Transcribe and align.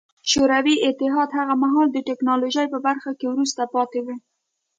شوروي 0.31 0.75
اتحاد 0.87 1.29
هغه 1.39 1.55
مهال 1.63 1.87
د 1.91 1.97
ټکنالوژۍ 2.09 2.65
په 2.73 2.79
برخه 2.87 3.11
کې 3.19 3.25
وروسته 3.29 3.61
پاتې 3.73 3.99
و 4.05 4.07